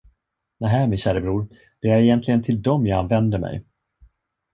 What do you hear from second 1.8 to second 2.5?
det är egentligen